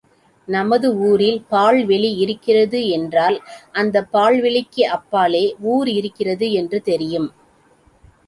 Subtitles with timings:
[0.47, 3.37] நமது ஊரில் பாழ் வெளி இருக்கிறது என்றால்
[3.71, 7.29] அந்தப் பாழ் வெளிக்கு அப்பாலே ஊர் இருக்கிறது என்று தெரியும்.